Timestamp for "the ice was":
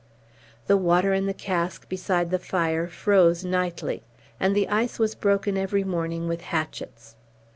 4.55-5.13